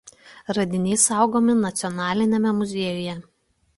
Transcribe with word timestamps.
Radiniai 0.57 0.97
saugomi 1.03 1.55
Nacionaliniame 1.67 2.51
muziejuje. 2.61 3.15